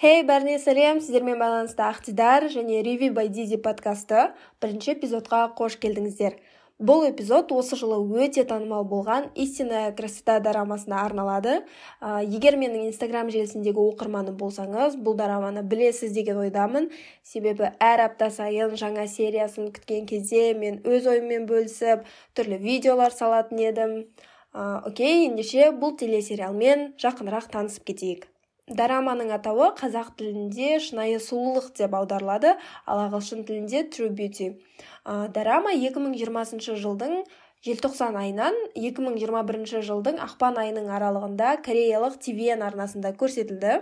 [0.00, 4.30] Хей, бәріне сәлем, сіздермен байланысты Ақтидар және Риви Байдизи подкасты
[4.64, 6.38] бірінші эпизодқа қош келдіңіздер.
[6.80, 11.58] Бұл эпизод осы жылы өте танымал болған истинная красота дорамасына арналады.
[12.00, 16.88] Ә, егер менің инстаграм желісіндегі оқырманым болсаңыз бұл дораманы білесіз деген ойдамын.
[17.20, 23.66] Себебі әр апта сайын жаңа сериясын күткен кезде мен өз ойыммен бөлісіп түрлі видеолар салатын
[23.68, 23.96] едім.
[24.56, 28.29] Ә, окей ендеше бұл телесериалмен жақынырақ танысып кетейік.
[28.70, 32.54] Дораманың атауы қазақ тілінде шынайы сұлулық деп аударылады
[32.86, 34.52] ал ағылшын тілінде true beauty.
[35.04, 37.24] Ә, дорама 2020 жылдың
[37.66, 43.80] желтоқсан айынан 2021 жылдың ақпан айының аралығында кореялық tvn арнасында көрсетілді.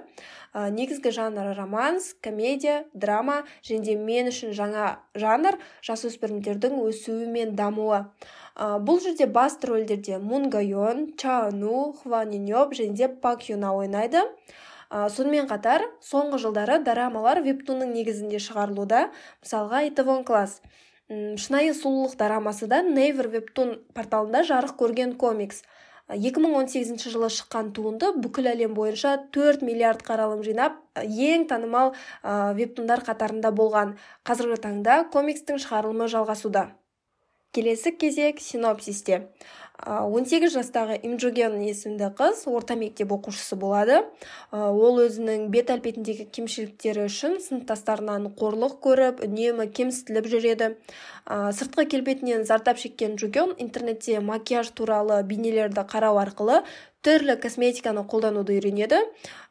[0.56, 3.43] Ә, негізгі жанры романс комедия драма.
[3.62, 8.07] Және де мен үшін жаңа жанр жасөспірімдердің өсуі мен дамуы.
[8.57, 14.24] Ә, бұл жерде басты рөлдерде мун гайон чану хван және де пак юна ойнайды.
[14.91, 19.09] Сонымен қатар соңғы жылдары дорамалар вебтунның негізінде шығарылуда.
[19.45, 20.61] Мысалға итавон класс
[21.09, 25.63] шынайы сұлулық дорамасы да нейвер вебтун порталында жарық көрген комикс.
[26.09, 31.93] 2018 жылы шыққан туынды бүкіл әлем бойынша 4 миллиард қаралым жинап ең танымал
[32.25, 33.99] ә, вебтундар қатарында болған.
[34.25, 36.71] Қазіргі таңда комикстің шығарылымы жалғасуда.
[37.53, 39.29] Келесі кезек синопсисте.
[39.79, 44.01] 18 жастағы имджуген есімді қыз орта мектеп оқушысы болады.
[44.51, 50.73] Ол өзінің бет әлпетіндегі кемшіліктері үшін сыныптастарынан қорлық көріп үнемі кемсітіліп жүреді
[51.29, 56.65] сыртқы келбетінен зардап шеккен джуген интернетте макияж туралы бейнелерді қарау арқылы
[57.07, 59.01] түрлі косметиканы қолдануды үйренеді.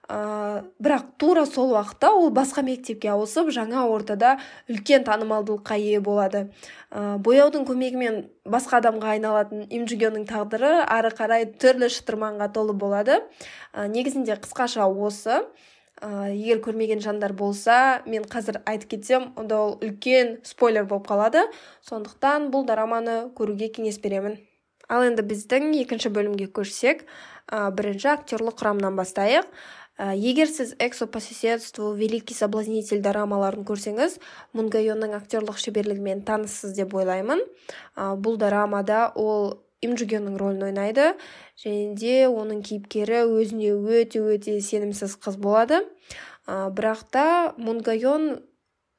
[0.07, 4.37] Ә, бірақ тура сол уақытта ол басқа мектепке ауысып жаңа ортада
[4.71, 6.45] үлкен танымалдылыққа ие болады.
[6.91, 13.19] Ә, бояудың көмегімен басқа адамға айналатын имджигеннің тағдыры ары қарай түрлі шытырманға толы болады.
[13.73, 15.43] Ә, негізінде қысқаша осы.
[15.99, 21.47] Ә, егер көрмеген жандар болса мен қазір айтып кетсем онда ол үлкен спойлер болып қалады.
[21.83, 24.37] Сондықтан бұл дораманы көруге кеңес беремін.
[24.87, 27.03] Ал енді біздің екінші бөлімге көшсек
[27.51, 29.47] ә, бірінші актерлық құрамнан бастайық.
[29.97, 34.19] Ә, егер сіз эксо по соседству великий соблазнитель дорамаларын көрсеңіз
[34.53, 37.41] мунгайонның актерлық шеберлігімен таныссыз деп ойлаймын.
[37.95, 41.11] Ә, бұл дорамада ол имджугеннің рөлін ойнайды.
[41.57, 45.81] Және де оның кейіпкері өзіне өте өте сенімсіз қыз болады.
[46.45, 47.27] Ә, бірақ та
[47.57, 48.43] мунгайон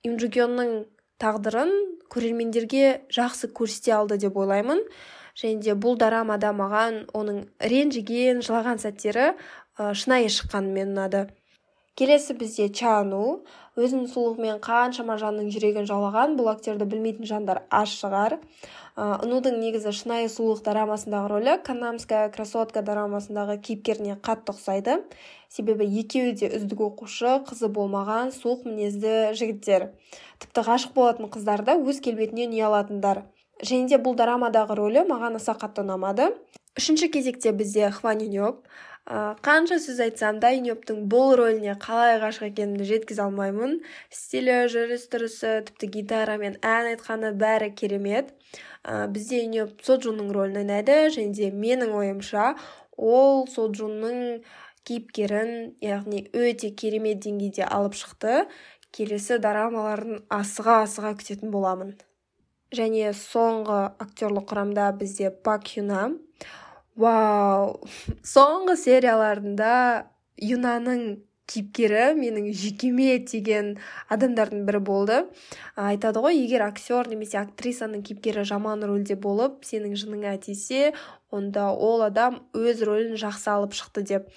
[0.06, 0.82] имджугеннің
[1.22, 1.72] тағдырын
[2.12, 2.84] көрермендерге
[3.14, 4.82] жақсы көрсете алды деп ойлаймын.
[5.38, 9.32] Және де бұл дорамада маған оның ренжіген жылаған сәттері
[9.78, 11.28] шынайы шыққанымен ұнады.
[11.98, 13.40] Келесі бізде чану.
[13.78, 18.38] Өзінің сұлулығымен қаншама жанның жүрегін жаулаған бұл актерді білмейтін жандар аз шығар.
[18.98, 24.98] Ынудың негізі шынайы сұлулық дорамасындағы рөлі канамская красотка дорамасындағы кейіпкеріне қатты ұқсайды.
[25.46, 29.92] Себебі екеуі де үздік оқушы қызы болмаған суық мінезді жігіттер.
[30.42, 33.22] Тіпті ғашық болатын қыздар да өз келбетінен ұялатындар
[33.62, 36.32] және де бұл дорамадағы рөлі маған аса қатты ұнамады.
[36.78, 42.84] Үшінші кезекте бізде хван ә, қанша сөз айтсам да иньоптың бұл рөліне қалай ғашық екенімді
[42.84, 43.78] жеткізе алмаймын.
[44.12, 48.34] Стилі жүріс тұрысы тіпті гитарамен ән айтқаны бәрі керемет.
[48.84, 52.52] Бізде иньоп соджунның рөлін ойнайды және де менің ойымша
[52.94, 54.44] ол соджунның
[54.84, 58.44] кейіпкерін яғни өте керемет деңгейде алып шықты.
[58.92, 61.96] Келесі дорамаларын асыға асыға күтетін боламын.
[62.76, 66.10] Және соңғы актерлық құрамда бізде пак юна
[66.98, 67.78] вау.
[68.26, 69.72] Соңғы серияларында
[70.42, 71.08] юнаның
[71.48, 73.70] кейіпкері менің жүйкеме тиген
[74.12, 75.18] адамдардың бірі болды.
[75.80, 80.92] Айтады ғой егер актер немесе актрисаның кейіпкері жаман рөлде болып сенің жыныңа тисе
[81.32, 84.28] онда ол адам өз рөлін жақсы алып шықты деп.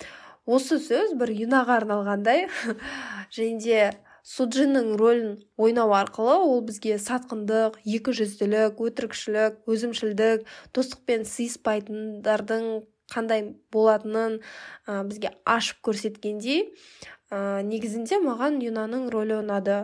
[0.46, 2.48] Осы сөз бір юнаға арналғандай
[3.36, 3.84] және де
[4.28, 10.46] суджиннің рөлін ойнау арқылы ол бізге сатқындық екіжүзділік өтірікшілік өзімшілдік
[10.78, 12.68] достықпен сыйыспайтындардың
[13.12, 14.40] қандай болатынын
[14.88, 16.70] ә, бізге ашып көрсеткендей
[17.32, 19.82] ә, негізінде маған юнаның рөлі ұнады.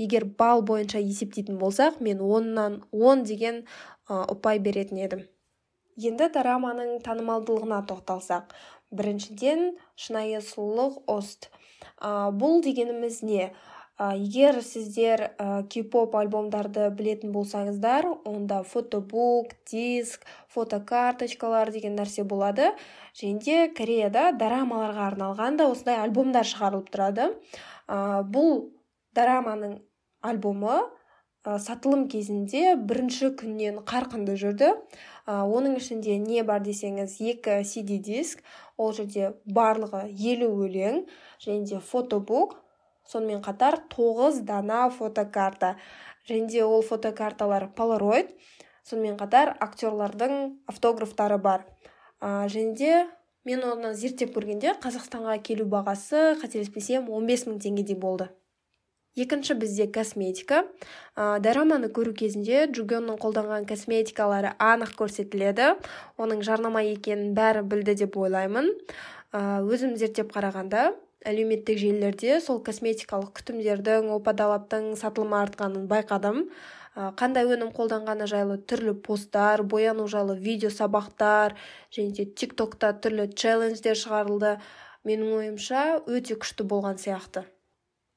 [0.00, 3.66] Егер бал бойынша есептейтін болсақ мен оннан он деген
[4.08, 5.26] ұпай беретін едім.
[6.00, 8.54] Енді дораманың танымалдылығына тоқталсақ.
[8.90, 11.50] Біріншіден шынайы сұлулық ост.
[11.98, 13.50] Ә, бұл дегеніміз не?
[14.00, 22.70] Егер сіздер ә, кей-поп альбомдарды білетін болсаңыздар онда фотобук диск фотокарточкалар деген нәрсе болады.
[23.12, 27.28] Және де кореяда дорамаларға арналған да осындай альбомдар шығарылып тұрады.
[27.86, 28.70] Ә, бұл
[29.12, 29.76] дораманың
[30.24, 30.80] альбомы
[31.44, 34.74] сатылым кезінде бірінші күннен қарқынды жүрді.
[35.24, 38.42] Ә, оның ішінде не бар десеңіз екі cd диск
[38.76, 41.06] ол жерде барлығы елу өлең
[41.40, 42.58] және де фотобук
[43.08, 45.76] сонымен қатар тоғыз дана фотокарта
[46.28, 48.34] және де ол фотокарталар полароид
[48.84, 51.64] сонымен қатар актерлардың автографтары бар.
[52.20, 53.06] Ә, және де
[53.48, 58.28] мен оны зерттеп көргенде қазақстанға келу бағасы қателеспесем 15 мың теңгедей болды.
[59.16, 60.64] Екінші бізде косметика.
[61.16, 65.74] Ә, дораманы көру кезінде джугеннің қолданған косметикалары анық көрсетіледі.
[66.18, 68.72] Оның жарнама екенін бәрі білді деп ойлаймын.
[69.32, 70.92] Ә, өзім зерттеп қарағанда
[71.26, 76.48] әлеуметтік желілерде сол косметикалық күтімдердің опа сатылымы артқанын байқадым.
[76.96, 81.54] Қандай өнім қолданғаны жайлы түрлі посттар бояну жайлы видео сабақтар
[81.92, 84.58] және де тик токта түрлі челлендждер шығарылды.
[85.04, 87.46] Менің ойымша өте күшті болған сияқты.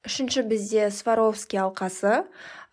[0.04, 2.24] Үшінші бізде сваровский алқасы.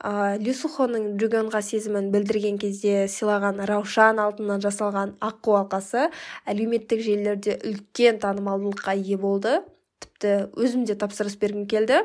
[0.01, 6.09] Ә, люсухоның джугенға сезімін білдірген кезде сыйлаған раушан алтыннан жасалған аққу алқасы
[6.49, 9.61] әлеуметтік желілерде үлкен танымалдылыққа ие болды.
[10.03, 12.03] Тіпті өзім де тапсырыс бергім келді.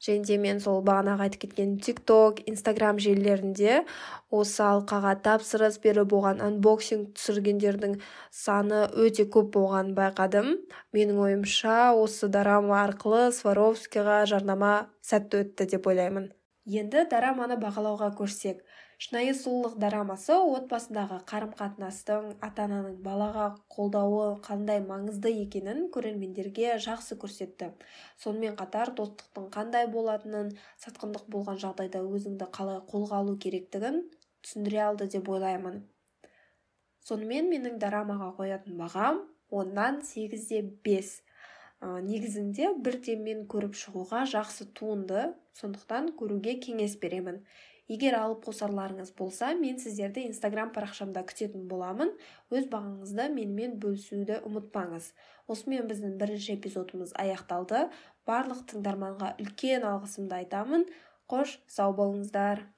[0.00, 3.82] Және де мен сол бағанағы айтып кеткен тик ток инстаграм желілерінде
[4.30, 7.98] осы алқаға тапсырыс беріп оған анбоксинг түсіргендердің
[8.32, 10.52] саны өте көп болғанын байқадым.
[10.96, 16.30] Менің ойымша осы дорама арқылы сваровскийға жарнама сәтті өтті деп ойлаймын.
[16.68, 18.60] Енді дораманы бағалауға көшсек.
[19.00, 27.16] Шынайы сұлулық дорамасы отбасындағы қарым қатынастың ата ананың балаға қолдауы қандай маңызды екенін көрермендерге жақсы
[27.22, 27.70] көрсетті.
[28.20, 30.52] Сонымен қатар достықтың қандай болатынын
[30.84, 34.02] сатқындық болған жағдайда өзіңді қалай қолға алу керектігін
[34.44, 35.80] түсіндіре алды деп ойлаймын.
[37.08, 41.22] Сонымен менің дорамаға қоятын бағам оннан сегізде бес.
[41.80, 45.32] Негізінде бірден көріп шығуға жақсы туынды.
[45.56, 47.40] Сондықтан көруге кеңес беремін.
[47.90, 52.12] Егер алып қосарларыңыз болса мен сіздерді инстаграм парақшамда күтетін боламын.
[52.54, 55.10] Өз бағаңызды менімен бөлісуді ұмытпаңыз.
[55.50, 57.88] Осымен біздің бірінші эпизодымыз аяқталды.
[58.30, 60.86] Барлық тыңдарманға үлкен алғысымды айтамын.
[61.26, 62.68] Қош сау болыңыздар.